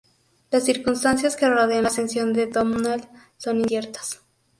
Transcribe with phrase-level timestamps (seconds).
[0.49, 3.07] Las circunstancias que rodean la ascensión de Domnall
[3.37, 4.21] son inciertas.